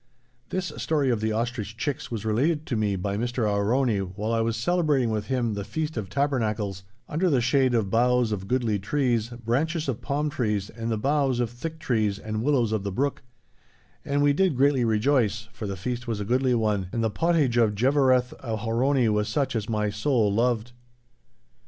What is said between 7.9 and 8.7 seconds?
"boughs of